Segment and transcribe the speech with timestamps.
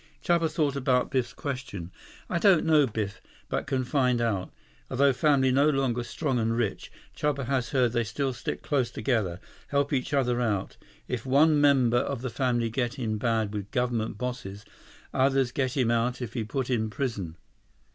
[0.25, 1.91] Chuba thought about Biff's question.
[2.27, 3.21] "I don't know, Biff.
[3.49, 4.51] But can find out.
[4.89, 9.39] Although family no longer strong and rich, Chuba has heard they still stick close together.
[9.67, 10.75] Help each other out.
[11.07, 14.65] If one member of family get in bad with government bosses,
[15.13, 17.35] others get him out if he put in prison."